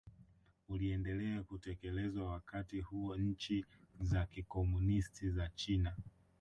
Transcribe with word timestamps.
uliendelea 0.69 1.43
kutekelezwa 1.43 2.23
Wakati 2.25 2.81
huo 2.81 3.15
nchi 3.15 3.65
za 3.99 4.25
kikomunisti 4.25 5.29
za 5.29 5.49
China 5.49 5.95